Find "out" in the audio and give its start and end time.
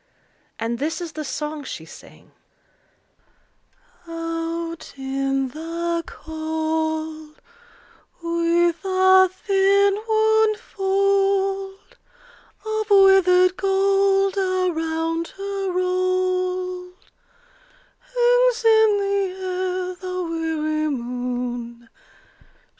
4.07-4.95